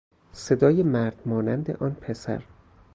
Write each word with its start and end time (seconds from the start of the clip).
صدای 0.33 0.83
مردمانند 0.83 1.71
آن 1.71 1.93
پسر 1.95 2.43